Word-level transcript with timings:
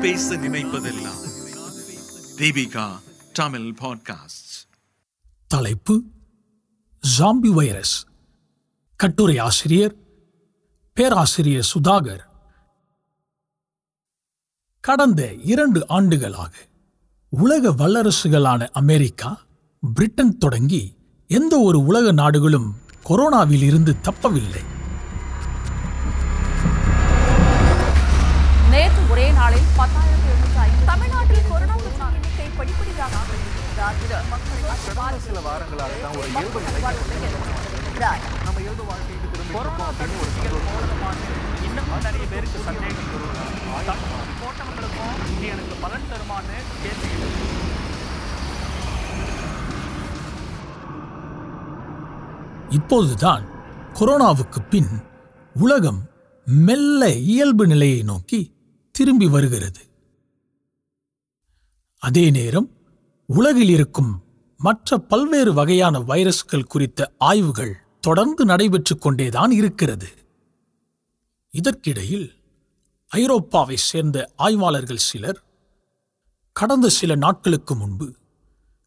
பேச 0.00 0.36
நினைப்பதெல்லாம். 0.36 1.18
தீபிகா 2.36 2.98
தமிழ் 3.32 3.74
பாட்காஸ்ட் 3.80 4.68
தலைப்பு 5.46 6.02
ஜாம்பி 7.18 7.48
வைரஸ் 7.48 8.04
கட்டுரை 8.96 9.38
ஆசிரியர் 9.38 9.94
பேராசிரியர் 10.92 11.72
சுதாகர். 11.74 12.24
கடந்த 14.80 15.34
இரண்டு 15.34 15.88
ஆண்டுகளாக 15.88 16.54
உலக 17.28 17.70
வல்லரசுகளான 17.70 18.68
அமெரிக்கா 18.70 19.42
பிரிட்டன் 19.94 20.38
தொடங்கி 20.38 20.96
எந்த 21.26 21.58
ஒரு 21.58 21.84
உலக 21.84 22.12
நாடுகளும் 22.12 22.74
கொரோனாவில் 23.08 23.62
இருந்து 23.62 23.96
தப்பவில்லை. 24.02 24.64
பத்தாயிரத்தி 29.80 30.28
எழுநூற்றி 30.30 30.58
ஐந்து 30.62 30.86
தமிழ்நாட்டில் 30.86 31.48
கொரோனா 31.48 31.74
தொற்று 31.76 32.06
எண்ணிக்கை 32.08 32.46
படிப்படியாக 32.56 33.14
சில 35.20 35.38
வாரங்களாக 35.40 35.92
தான் 36.02 36.16
ஒரு 36.16 36.28
இயல்பு. 36.32 36.60
நம்ம 38.44 38.60
இயல்பு 38.60 38.84
வாழ்க்கைக்கு 38.84 39.28
திரும்ப 39.32 39.84
அப்படின்னு 39.84 40.18
ஒரு 40.20 40.32
சந்தோஷம் 40.36 41.22
இன்னும் 41.66 41.90
நிறைய 42.02 42.24
பேருக்கு 42.30 42.64
சந்தேகம் 42.64 43.08
போட்டவங்களுக்கும் 44.40 45.16
இது 45.32 45.46
எனக்கு 45.46 45.76
பலன் 45.80 46.08
தருமான்னு 46.10 46.58
கேள்வி. 46.82 47.10
இப்போதுதான் 52.70 53.44
கொரோனாவுக்கு 53.92 54.60
பின் 54.70 54.92
உலகம் 55.54 56.00
மெல்ல 56.46 57.08
இயல்பு 57.30 57.66
நிலையை 57.66 58.02
நோக்கி 58.02 58.40
திரும்பி 59.00 59.28
வருகிறது. 59.28 59.82
அதே 62.02 62.26
நேரம் 62.30 62.68
உலகில் 63.28 63.72
இருக்கும் 63.76 64.12
மற்ற 64.60 64.98
பல்வேறு 65.10 65.52
வகையான 65.52 65.98
வைரஸ்கள் 66.10 66.70
குறித்த 66.72 67.10
ஆய்வுகள் 67.18 67.74
தொடர்ந்து 68.00 68.42
நடைபெற்றுக் 68.44 69.00
கொண்டேதான் 69.00 69.50
இருக்கிறது. 69.50 70.08
இதற்கிடையில் 71.52 72.28
ஐரோப்பாவை 73.10 73.76
சேர்ந்த 73.88 74.18
ஆய்வாளர்கள் 74.36 75.06
சிலர் 75.08 75.40
கடந்த 76.56 76.88
சில 76.88 77.14
நாட்களுக்கு 77.14 77.74
முன்பு 77.74 78.06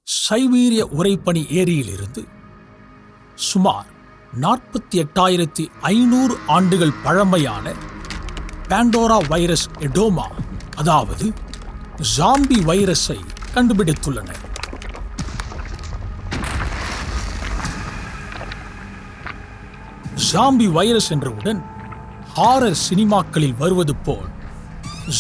சைபீரிய 0.07 0.81
உறைபனி 0.99 1.41
ஏரியிலிருந்து 1.59 2.21
சுமார் 3.35 3.89
நாற்பத்தி 4.41 4.95
எட்டாயிரத்தி 4.95 5.65
ஐநூறு 5.81 6.35
ஆண்டுகள் 6.47 6.99
பழமையான 7.03 7.65
பேண்டோரா 8.69 9.17
வைரஸ் 9.27 9.67
எடோமா 9.79 10.27
அதாவது 10.75 11.25
ஜாம்பி 12.17 12.57
வைரஸை 12.69 13.19
கண்டுபிடித்துள்ளனர். 13.55 14.41
ஜாம்பி 20.29 20.67
வைரஸ் 20.77 21.09
என்றவுடன் 21.11 21.61
ஹாரர் 22.35 22.79
சினிமாக்களில் 22.89 23.57
வருவது 23.57 23.95
போல் 23.95 24.29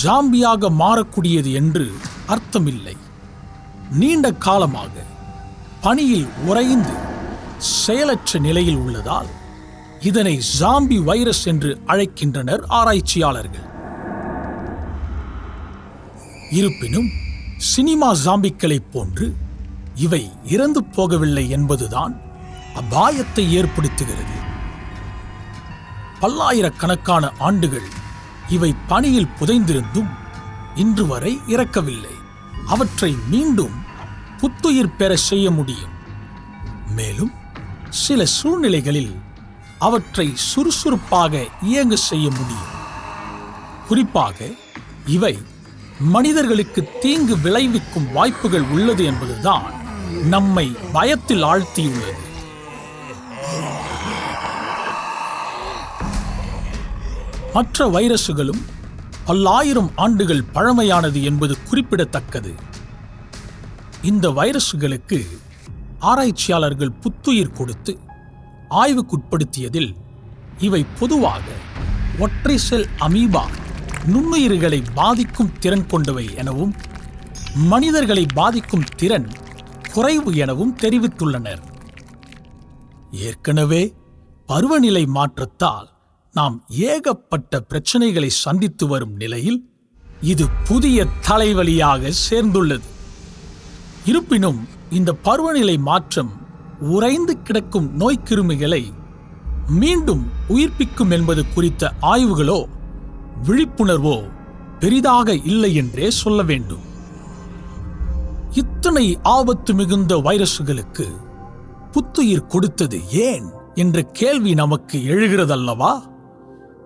ஜாம்பியாக 0.03 0.69
மாறக்கூடியது 0.81 1.51
என்று 1.61 1.87
அர்த்தமில்லை. 2.35 2.95
நீண்ட 4.01 4.31
காலமாக 4.45 4.93
பனியில் 5.81 6.27
உறைந்து 6.49 6.95
செயலற்ற 7.57 8.39
நிலையில் 8.39 8.79
உள்ளதால் 8.83 9.29
இதனை 10.03 10.41
ஜாம்பி 10.59 11.03
வைரஸ் 11.03 11.45
என்று 11.45 11.81
அழைக்கின்றனர் 11.87 12.61
ஆராய்ச்சியாளர்கள். 12.67 13.67
இருப்பினும் 16.51 17.09
சினிமா 17.57 18.13
ஜாம்பிக்களைப் 18.13 18.91
போன்று 18.91 19.35
இவை 19.95 20.31
இறந்து 20.45 20.83
போகவில்லை 20.83 21.49
என்பதுதான் 21.49 22.21
அபாயத்தை 22.75 23.51
ஏற்படுத்துகிறது. 23.59 24.37
பல்லாயிரக்கணக்கான 26.19 27.31
ஆண்டுகள் 27.39 27.87
இவை 28.49 28.75
பணியில் 28.87 29.33
புதைந்திருந்தும் 29.39 30.09
இன்று 30.75 31.07
வரை 31.07 31.39
இறக்கவில்லை. 31.47 32.15
அவற்றை 32.67 33.15
மீண்டும் 33.29 33.81
புத்துயிர் 34.37 34.95
பெற 34.95 35.15
செய்ய 35.15 35.51
முடியும். 35.51 35.93
மேலும் 36.95 37.31
சில 37.89 38.25
சூழ்நிலைகளில் 38.25 39.15
அவற்றை 39.87 40.27
சுறுசுறுப்பாக 40.35 41.43
இயங்க 41.61 41.95
செய்ய 41.95 42.29
முடியும். 42.29 42.71
குறிப்பாக 43.87 44.37
இவை 45.05 45.35
மனிதர்களுக்கு 45.99 46.81
தீங்கு 47.01 47.35
விளைவிக்கும் 47.37 48.11
வாய்ப்புகள் 48.13 48.61
உள்ளது 48.61 49.03
என்பதுதான் 49.03 49.65
நம்மை 50.23 50.67
பயத்தில் 50.91 51.43
ஆழ்த்தியுள்ளது. 51.43 52.23
மற்ற 57.53 57.87
வைரசுகளும் 57.89 58.61
பல்லாயிரம் 59.25 59.91
ஆண்டுகள் 59.95 60.43
பழமையானது 60.53 61.19
என்பது 61.23 61.63
குறிப்பிடத்தக்கது. 61.69 62.53
இந்த 64.01 64.29
வைரசுகளுக்கு 64.29 65.19
ஆராய்ச்சியாளர்கள் 65.99 66.91
புத்துயிர் 66.91 67.57
கொடுத்து 67.57 67.93
ஆய்வுக்குட்படுத்தியதில் 68.81 69.91
இவை 70.57 70.85
பொதுவாக 70.99 71.43
ஒற்றை 72.19 72.57
செல் 72.57 72.87
அமீபா 72.99 73.43
நுண்ணுயிர்களை 74.13 74.83
பாதிக்கும் 74.93 75.51
திறன் 75.59 75.87
கொண்டவை 75.87 76.35
எனவும் 76.35 76.73
மனிதர்களை 77.55 78.25
பாதிக்கும் 78.33 78.85
திறன் 78.95 79.27
குறைவு 79.93 80.35
எனவும் 80.35 80.77
தெரிவித்துள்ளனர். 80.77 81.63
ஏற்கனவே 83.11 83.93
பருவநிலை 84.45 85.05
மாற்றத்தால் 85.05 85.89
நாம் 86.33 86.65
ஏகப்பட்ட 86.69 87.65
பிரச்சனைகளை 87.69 88.27
சந்தித்து 88.27 88.87
வரும் 88.87 89.15
நிலையில் 89.15 89.59
இது 90.21 90.45
புதிய 90.67 91.05
தலைவலியாக 91.29 92.11
சேர்ந்துள்ளது. 92.29 92.87
இருப்பினும் 94.05 94.61
இந்த 94.91 95.13
பருவநிலை 95.13 95.77
மாற்றம் 95.77 96.31
உறைந்து 96.89 97.41
கிடக்கும் 97.41 97.99
நோய்க்கிருமிகளை 97.99 98.93
மீண்டும் 99.67 100.31
உயிர்ப்பிக்கும் 100.49 101.11
என்பது 101.11 101.53
குறித்த 101.53 101.91
ஆய்வுகளோ 102.01 102.65
விழிப்புணர்வோ 103.47 104.29
பெரிதாக 104.79 105.33
இல்லை 105.33 105.75
என்றே 105.75 106.09
சொல்ல 106.11 106.43
வேண்டும். 106.43 106.81
இத்தனை 108.51 109.17
ஆபத்து 109.23 109.73
மிகுந்த 109.73 110.17
வைரசுகளுக்கு 110.17 111.07
புத்துயிர் 111.91 112.47
கொடுத்தது 112.47 113.09
ஏன் 113.09 113.49
என்ற 113.73 114.01
கேள்வி 114.01 114.53
நமக்கு 114.53 114.97
எழுகிறதல்லவா? 114.99 116.01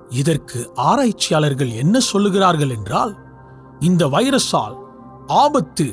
இதற்கு 0.10 0.72
ஆராய்ச்சியாளர்கள் 0.76 1.70
என்ன 1.70 2.00
சொல்லுகிறார்கள் 2.14 2.76
என்றால் 2.78 3.18
இந்த 3.80 4.08
வைரஸால் 4.08 4.76
ஆபத்து 5.28 5.88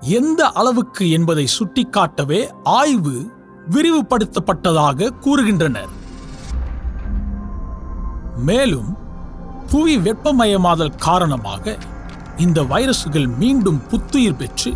எந்த 0.00 0.48
அளவுக்கு 0.50 1.10
என்பதை 1.10 1.48
சுட்டிக்காட்டவே 1.58 2.48
ஆய்வு 2.62 3.30
விரிவுபடுத்தப்பட்டதாக 3.72 5.12
கூறுகின்றனர். 5.24 5.92
மேலும் 8.48 8.90
புவி 9.70 9.96
வெப்பமயமாதல் 9.98 10.96
காரணமாக 10.96 11.76
இந்த 12.36 12.62
வைரசுகள் 12.62 13.28
மீண்டும் 13.38 13.80
புத்துயிர் 13.90 14.36
பெற்று 14.36 14.70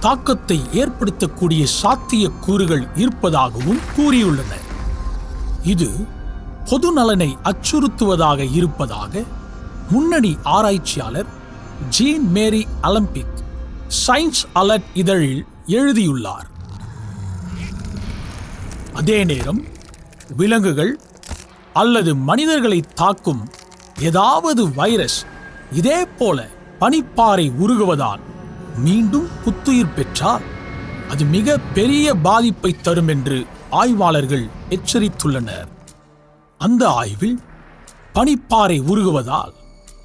தாக்கத்தை 0.00 0.58
ஏற்படுத்தக்கூடிய 0.72 1.62
சாத்திய 1.80 2.30
கூறுகள் 2.40 2.84
இருப்பதாகவும் 2.96 3.80
கூறியுள்ளனர் 3.96 4.66
இது 5.62 5.88
பொது 6.70 6.92
நலனை 6.92 7.36
அச்சுறுத்துவதாக 7.42 8.40
இருப்பதாக 8.52 9.22
முன்னணி 9.90 10.36
ஆராய்ச்சியாளர் 10.56 11.30
Jean 11.88 12.28
Marie 12.30 12.66
Alambic 12.82 13.38
Science 14.06 14.44
Alert 14.54 14.88
இதழில் 14.94 15.42
எழுதியுள்ளார். 15.66 16.48
அதே 18.98 19.24
நேரம் 19.24 19.64
விலங்குகள் 20.36 21.00
அல்லது 21.72 22.14
மனிதர்களை 22.14 22.84
தாக்கும் 22.94 23.50
ஏதாவது 24.00 24.72
வைரஸ் 24.72 25.24
இதே 25.72 26.04
போல 26.04 26.46
பனிப்பாறை 26.80 27.50
உருகுவதால் 27.50 28.20
மீண்டும் 28.76 29.28
புத்துயிர் 29.44 29.94
பெற்றால் 29.94 30.42
அது 31.08 31.24
மிக 31.24 31.58
பெரிய 31.58 32.14
பாதிப்பை 32.14 32.76
தரும் 32.80 33.08
என்று 33.08 33.46
ஆய்வாளர்கள் 33.70 34.46
எச்சரித்துள்ளனர். 34.70 35.68
அந்த 36.58 36.88
ஆய்வில் 36.88 37.40
பனிப்பாறை 38.14 38.80
உருகுவதால் 38.82 39.52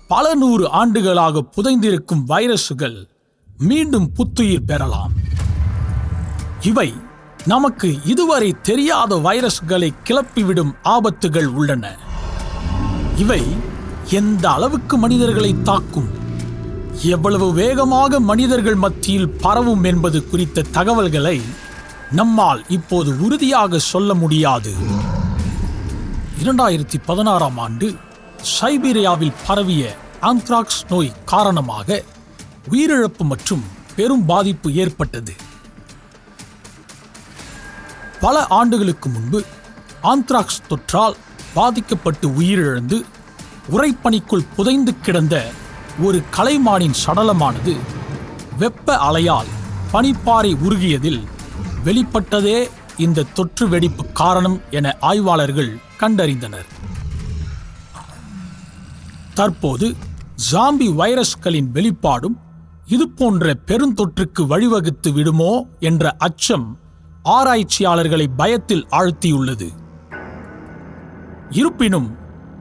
பல 0.08 0.36
நூறு 0.36 0.70
ஆண்டுகளாக 0.70 1.44
புதைந்திருக்கும் 1.56 2.26
வைரசுகள் 2.28 3.08
மீண்டும் 3.58 4.12
புத்துயிர் 4.12 4.66
பெறலாம். 4.66 5.12
இவை 6.62 6.94
நமக்கு 7.46 8.00
இதுவரை 8.06 8.56
தெரியாத 8.62 9.16
வைரஸ்களை 9.16 9.94
கிளப்பிவிடும் 10.08 10.72
ஆபத்துகள் 10.84 11.46
உள்ளன. 11.46 11.98
இவை 13.18 13.42
எந்த 14.10 14.52
அளவுக்கு 14.52 14.98
மனிதர்களை 14.98 15.62
தாக்கும்? 15.64 16.08
எவ்வளவு 17.02 17.54
வேகமாக 17.54 18.20
மனிதர்கள் 18.20 18.76
மத்தியில் 18.76 19.30
பரவும் 19.30 19.84
என்பது 19.84 20.30
குறித்த 20.30 20.62
தகவல்களை 20.62 21.42
நம்மால் 22.12 22.64
இப்போது 22.70 23.20
உறுதியாக 23.20 23.80
சொல்ல 23.80 24.14
முடியாது. 24.14 24.74
இரண்டாயிரத்தி 26.44 27.00
பதினாறாம் 27.06 27.58
ஆண்டு 27.58 27.96
சைபீரியாவில் 28.60 29.38
பரவிய 29.48 29.96
ஆந்த்ராக்ஸ் 30.22 30.84
நோய் 30.90 31.16
காரணமாக 31.26 32.04
உயிரிழப்பு 32.72 33.24
மற்றும் 33.24 33.64
பெரும் 33.96 34.26
பாதிப்பு 34.26 34.74
ஏற்பட்டது. 34.74 35.34
பல 38.24 38.48
ஆண்டுகளுக்கு 38.48 39.10
முன்பு 39.10 39.44
ஆந்த்ராக்ஸ் 40.04 40.64
தொற்றால் 40.70 41.16
பாதிக்கப்பட்டு 41.54 42.28
உயிரிழந்து 42.28 43.02
உறைப்பனிக்குள் 43.72 44.48
புதைந்து 44.56 45.00
கிடந்த 45.00 45.52
ஒரு 46.02 46.22
கலைமானின் 46.36 46.96
சடலமானது 47.06 47.76
வெப்ப 48.60 48.98
அலையால் 48.98 49.48
பனிப்பாறை 49.94 50.58
உருகியதில் 50.58 51.22
வெளிப்பட்டதே 51.86 52.70
இந்த 52.98 53.24
தொற்று 53.24 53.70
வெடிப்பு 53.70 54.12
காரணம் 54.12 54.62
என 54.72 54.98
ஆய்வாளர்கள் 55.02 55.78
கண்டறிந்தனர். 56.00 56.70
தற்போது 59.34 59.96
ஜாம்பி 60.52 60.88
வைரஸ்களின் 60.94 61.72
வெளிப்பாடும் 61.72 62.40
இது 62.86 63.10
போன்ற 63.10 63.54
பெருந்தொற்றுக்கு 63.68 64.42
வழிவகுத்து 64.42 65.14
விடுமோ 65.14 65.66
என்ற 65.80 66.16
அச்சம் 66.18 66.82
ஆராய்ச்சியாளர்களை 67.24 68.28
பயத்தில் 68.38 68.88
ஆழ்த்தியுள்ளது. 68.92 69.68
இருப்பினும் 71.50 72.18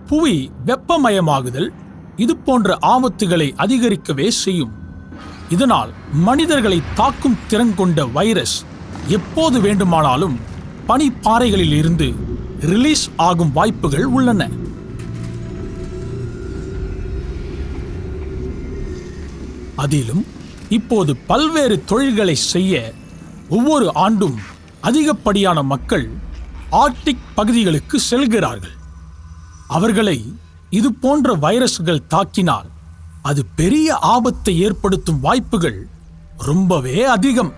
புவி 0.06 0.50
வெப்பமயமாகுதல் 0.66 1.68
இது 2.16 2.36
போன்ற 2.36 2.78
ஆபத்துகளை 2.82 3.48
அதிகரிக்கவே 3.56 4.28
செய்யும். 4.28 4.72
இதனால் 5.48 5.90
மனிதர்களை 6.12 6.82
தாக்கும் 6.94 7.36
திறன் 7.48 7.74
கொண்ட 7.74 8.06
வைரஸ் 8.06 8.64
எப்போது 9.06 9.60
வேண்டுமானாலும் 9.60 10.38
பனிப்பாறைகளில் 10.88 11.76
இருந்து 11.76 12.14
ரிலீஸ் 12.60 13.10
ஆகும் 13.16 13.52
வாய்ப்புகள் 13.52 14.04
உள்ளன. 14.04 14.50
அதிலும் 19.76 20.26
இப்போது 20.68 21.16
பல்வேறு 21.16 21.84
தொழில்களை 21.84 22.34
செய்ய 22.34 22.92
ஒவ்வொரு 23.54 23.94
ஆண்டும் 23.94 24.36
அதிகப்படியான 24.80 25.62
மக்கள் 25.62 26.04
ஆர்டிக் 26.70 27.26
பகுதிகளுக்கு 27.34 28.00
செல்கிறார்கள். 28.00 28.76
அவர்களை 29.68 30.18
இது 30.70 30.92
போன்ற 30.92 31.34
வைரஸ்கள் 31.36 32.06
தாக்கினால் 32.14 32.68
அது 33.22 33.46
பெரிய 33.60 33.96
ஆபத்தை 34.14 34.54
ஏற்படுத்தும் 34.60 35.20
வாய்ப்புகள் 35.20 35.86
ரொம்பவே 36.38 36.96
அதிகம். 37.16 37.52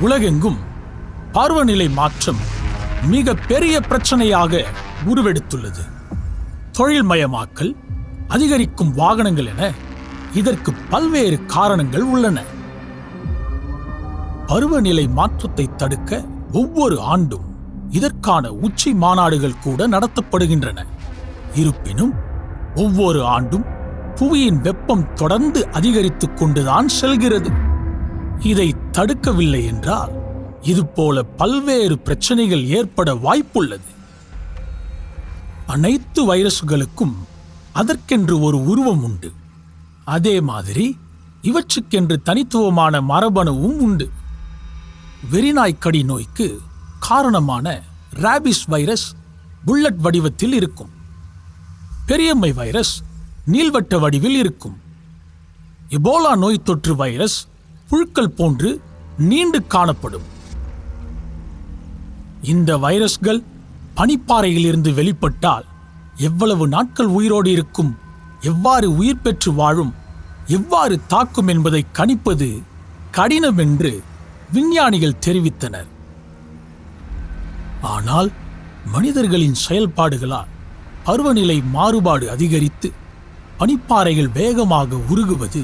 உலகெங்கும் 0.00 0.58
பருவநிலை 1.32 1.88
மாற்றம் 1.88 2.40
மிக 3.02 3.34
பெரிய 3.34 3.80
பிரச்சனையாக 3.80 4.64
உருவெடுத்துள்ளது. 5.06 5.84
தொழில்மயமாக்கல் 6.78 7.72
அதிகரிக்கும் 8.28 8.94
வாகனங்கள் 8.94 9.46
என 9.46 9.72
இதற்கு 10.32 10.72
பல்வேறு 10.74 11.44
காரணங்கள் 11.46 12.02
உள்ளன. 12.02 12.42
பருவநிலை 14.46 15.08
மாற்றத்தை 15.08 15.68
தடுக்க 15.76 16.24
ஒவ்வொரு 16.52 17.00
ஆண்டும் 17.00 17.56
இதற்கான 17.90 18.50
உச்சி 18.50 18.92
மாநாடுகள் 18.92 19.58
கூட 19.58 19.88
நடத்தப்படுகின்றன. 19.88 20.86
இருப்பினும் 21.54 22.12
ஒவ்வொரு 22.74 23.24
ஆண்டும் 23.24 23.64
புவியின் 24.14 24.60
வெப்பம் 24.60 25.14
தொடர்ந்து 25.14 25.68
அதிகரித்துக் 25.68 26.36
கொண்டுதான் 26.36 26.88
செல்கிறது. 26.88 27.50
இதை 28.38 28.74
தடுக்கவில்லை 28.92 29.66
என்றால் 29.66 30.12
இதுபோல 30.60 31.22
பல்வேறு 31.22 31.98
பிரச்சனைகள் 31.98 32.64
ஏற்பட 32.64 33.14
வாய்ப்புள்ளது. 33.14 33.96
அனைத்து 35.66 36.34
வைரஸ்களுக்கும் 36.34 37.14
அதற்கென்று 37.72 38.40
ஒரு 38.40 38.64
உருவம் 38.64 39.02
உண்டு. 39.02 39.32
அதே 40.04 40.40
மாதிரி 40.40 40.98
இவற்றுக்கென்று 41.42 42.22
தனித்துவமான 42.22 43.00
மரபணுவும் 43.00 43.78
உண்டு. 43.78 44.10
வெறிநாய்க்கடி 45.32 46.04
நோய்க்கு 46.04 46.60
காரணமான 46.98 47.82
ராபிஸ் 48.14 48.64
வைரஸ் 48.66 49.14
புல்லட் 49.64 50.00
வடிவத்தில் 50.00 50.52
இருக்கும். 50.52 50.90
பெரியம்மை 52.06 52.52
வைரஸ் 52.52 53.02
நீள்வட்ட 53.46 54.00
வடிவில் 54.00 54.36
இருக்கும். 54.36 54.80
எபோலா 55.88 56.36
நோய் 56.36 56.62
தொற்று 56.62 56.96
வைரஸ் 56.96 57.46
புழுக்கள் 57.86 58.30
போன்று 58.30 58.80
நீண்டு 59.18 59.66
காணப்படும். 59.66 60.22
இந்த 62.42 62.78
வைரஸ்கள் 62.78 63.42
பனிப்பாறையிலிருந்து 63.96 64.94
வெளிப்பட்டால் 64.94 65.64
எவ்வளவு 66.26 66.68
நாட்கள் 66.68 67.10
உயிரோடு 67.18 67.50
இருக்கும் 67.50 67.92
எவ்வாறு 68.40 68.96
உயிர் 68.96 69.22
பெற்று 69.22 69.50
வாழும் 69.52 69.92
எவ்வாறு 70.46 70.96
தாக்கும் 71.06 71.48
என்பதை 71.48 71.80
கணிப்பது 71.98 72.48
கடினம் 73.10 73.58
என்று 73.58 73.92
விஞ்ஞானிகள் 74.52 75.20
தெரிவித்தனர். 75.26 75.88
ஆனால் 77.94 78.30
மனிதர்களின் 78.92 79.58
செயல்பாடுகளால் 79.68 80.52
பருவநிலை 81.04 81.58
மாறுபாடு 81.76 82.30
அதிகரித்து 82.30 82.88
பனிப்பாறைகள் 83.58 84.32
வேகமாக 84.32 84.96
உருகுவது 85.10 85.62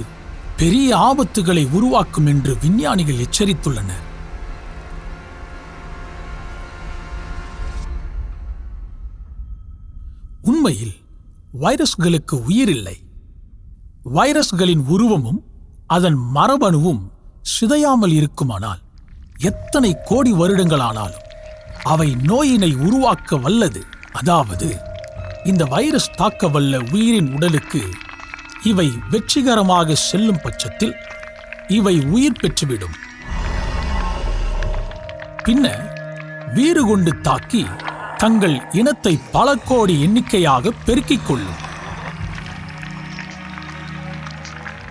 பெரிய 0.56 0.88
ஆபத்துகளை 1.08 1.64
உருவாக்கும் 1.72 2.26
என்று 2.26 2.52
விஞ்ஞானிகள் 2.62 3.22
எச்சரித்துள்ளனர். 3.26 4.03
உண்மையில் 10.64 10.94
வைரஸ்களுக்கு 11.62 12.34
உயிரில்லை. 12.48 12.94
வைரஸ்களின் 14.14 14.84
உருவமும் 14.94 15.40
அதன் 15.86 16.16
மரபணுவும் 16.34 17.02
சிதையாமல் 17.50 18.14
இருக்குமானால் 18.18 18.80
எத்தனை 19.50 19.90
கோடி 20.04 20.32
வருடங்களானாலும் 20.32 21.26
அவை 21.82 22.08
நோயினை 22.30 22.70
உருவாக்க 22.86 23.36
வல்லது. 23.36 23.82
அதாவது 24.12 24.68
இந்த 25.44 25.64
வைரஸ் 25.74 26.10
தாக்க 26.16 26.48
வல்ல 26.48 26.80
உயிரின் 26.92 27.30
உடலுக்கு 27.34 27.82
இவை 28.62 28.88
வெற்றிகரமாக 29.10 29.94
செல்லும் 30.08 30.42
பட்சத்தில் 30.42 30.96
இவை 31.78 31.96
உயிர் 32.16 32.40
பெற்றுவிடும். 32.42 32.96
பின்ன 35.46 35.76
வீறு 36.54 36.84
கொண்டு 36.86 37.12
தாக்கி 37.20 37.64
தங்கள் 38.24 38.54
இனத்தை 38.72 39.12
பல 39.32 39.54
கோடி 39.68 39.94
எண்ணிக்கையாக 40.04 40.70
பெருக்கிக் 40.84 41.24
கொள்ளும். 41.26 41.58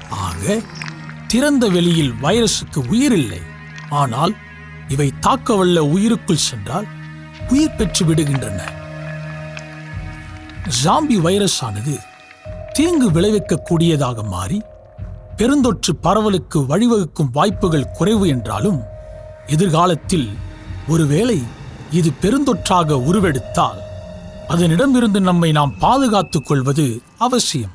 ஆக 0.10 0.58
திறந்த 1.28 1.68
வெளியில் 1.68 2.12
வைரசுக்கு 2.24 2.80
உயிரில்லை. 2.92 3.40
ஆனால் 4.02 4.34
இவை 4.88 5.08
தாக்கவல்ல 5.22 5.80
உயிருக்குள் 5.94 6.46
சென்றால் 6.50 6.88
உயிர் 7.50 7.76
பெற்று 7.76 8.06
விடுகின்றன. 8.06 8.60
ஜாம்பி 10.84 11.18
வைரஸ் 11.22 11.58
ஆனது 11.64 11.96
தீங்கு 12.72 13.10
விளைவிக்கக்கூடியதாக 13.12 14.28
மாறி 14.28 14.62
பெருந்தொற்று 15.38 15.94
பரவலுக்கு 16.04 16.62
வழிவகுக்கும் 16.72 17.34
வாய்ப்புகள் 17.40 17.92
குறைவு 17.92 18.28
என்றாலும் 18.28 18.80
எதிர்காலத்தில் 19.48 20.30
ஒருவேளை 20.88 21.44
இது 21.94 22.12
பெருந்தொற்றாக 22.22 22.92
உருவெடுத்தால் 23.08 23.82
அதனிடமிருந்து 24.48 25.20
நம்மை 25.20 25.52
நாம் 25.52 25.78
பாதுகாத்துக் 25.78 26.46
கொள்வது 26.46 27.02
அவசியம். 27.18 27.74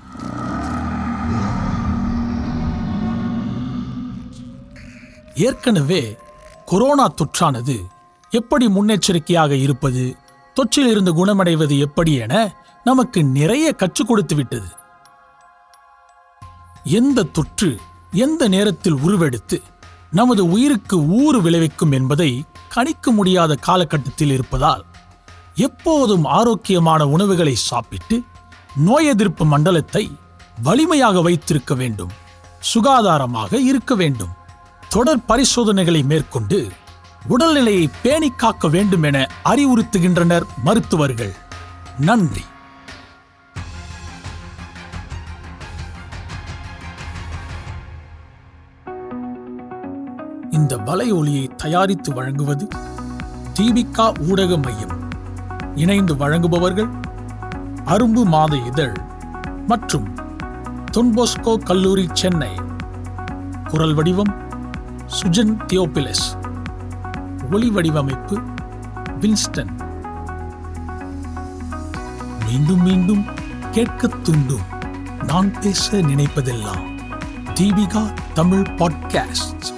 ஏற்கனவே 5.34 6.16
கொரோனா 6.66 7.06
தொற்றானது 7.08 7.76
எப்படி 8.30 8.66
முன்னெச்சரிக்கையாக 8.66 9.50
இருப்பது 9.50 10.16
தொற்றிலிருந்து 10.54 11.12
குணமடைவது 11.12 11.78
எப்படி 11.78 12.14
என 12.14 12.34
நமக்கு 12.84 13.25
நிறைய 13.25 13.72
கற்றுக் 13.72 14.06
கொடுத்து 14.06 14.34
விட்டது. 14.34 14.68
எந்த 16.84 17.22
தொற்று 17.22 17.80
எந்த 18.12 18.48
நேரத்தில் 18.48 18.98
உருவெடுத்து 18.98 19.62
நமது 20.10 20.50
உயிருக்கு 20.50 21.06
ஊறு 21.06 21.42
விளைவிக்கும் 21.42 21.92
என்பதை 21.92 22.44
கணிக்க 22.68 23.10
முடியாத 23.10 23.54
காலகட்டத்தில் 23.54 24.30
இருப்பதால் 24.30 24.84
எப்போதும் 25.54 26.24
ஆரோக்கியமான 26.24 27.06
உணவுகளை 27.06 27.54
சாப்பிட்டு 27.54 28.22
நோய் 28.76 29.06
எதிர்ப்பு 29.06 29.44
மண்டலத்தை 29.44 30.16
வலிமையாக 30.62 31.22
வைத்திருக்க 31.22 31.74
வேண்டும் 31.74 32.10
சுகாதாரமாக 32.74 33.54
இருக்க 33.54 33.94
வேண்டும். 33.94 34.28
தொடர் 34.88 35.24
பரிசோதனைகளை 35.24 36.02
மேற்கொண்டு 36.02 36.68
உடல்நிலையை 37.28 37.88
பேணி 38.02 38.30
காக்க 38.30 38.68
வேண்டும் 38.68 39.02
என 39.02 39.28
அறிவுறுத்துகின்றனர் 39.44 40.42
மருத்துவர்கள். 40.64 41.34
நன்றி. 41.98 42.44
இந்த 50.58 50.76
வலை 50.76 51.12
ஒளியை 51.12 51.50
தயாரித்து 51.56 52.14
வழங்குவது 52.14 52.68
தீபிகா 53.58 54.30
ஊடக 54.30 54.56
மையம். 54.56 55.10
இணைந்து 55.74 56.16
வழங்குபவர்கள் 56.16 56.88
அரும்பு 57.84 58.24
மாத 58.24 58.56
இதழ் 58.56 58.92
மற்றும் 59.66 60.14
தொன்போஸ்கோ 60.92 61.58
கல்லூரி 61.58 62.08
சென்னை. 62.12 62.48
குரல் 63.68 63.94
வடிவம் 63.94 64.36
சுஜன் 65.20 65.56
தியோபிலஸ். 65.72 66.26
ஒளி 67.52 67.70
வடிவமைப்பு 67.70 68.40
வின்ஸ்டன். 69.20 69.72
மீண்டும் 72.46 72.82
மீண்டும் 72.82 73.24
கேட்க 73.70 74.06
தூண்டும். 74.06 74.66
நான் 75.26 75.60
பேச 75.60 75.96
நினைப்பதெல்லாம் 75.96 76.84
தீபிகா 77.54 78.12
தமிழ் 78.34 78.66
பாட்காஸ்ட். 78.76 79.77